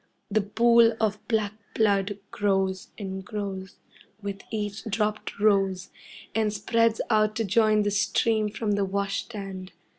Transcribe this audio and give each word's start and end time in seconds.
The 0.31 0.41
pool 0.41 0.95
of 0.99 1.19
black 1.27 1.53
blood 1.75 2.17
grows 2.31 2.87
and 2.97 3.23
grows, 3.23 3.75
with 4.19 4.41
each 4.49 4.83
dropped 4.85 5.39
rose, 5.39 5.91
and 6.33 6.51
spreads 6.51 7.01
out 7.11 7.35
to 7.35 7.45
join 7.45 7.83
the 7.83 7.91
stream 7.91 8.49
from 8.49 8.71
the 8.71 8.83
wash 8.83 9.25
stand. 9.25 9.73